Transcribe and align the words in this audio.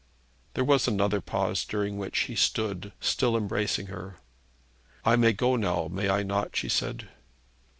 There 0.55 0.63
was 0.63 0.87
another 0.87 1.21
pause 1.21 1.63
during 1.63 1.95
which 1.95 2.21
he 2.21 2.35
stood, 2.35 2.91
still 2.99 3.37
embracing 3.37 3.85
her. 3.85 4.17
'I 5.05 5.15
may 5.17 5.31
go 5.31 5.55
now; 5.55 5.89
may 5.91 6.09
I 6.09 6.23
not?' 6.23 6.55
she 6.55 6.69
said. 6.69 7.07